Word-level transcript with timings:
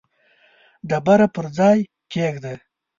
ډبره 0.89 1.27
پر 1.35 1.45
ځای 1.57 1.79
کښېږده. 2.11 2.53